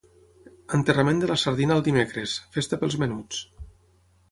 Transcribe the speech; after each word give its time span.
Enterrament 0.77 1.21
de 1.23 1.29
la 1.33 1.35
sardina 1.41 1.77
el 1.81 1.85
dimecres, 1.89 2.35
festa 2.57 2.83
pels 2.85 2.99
menuts. 3.05 3.45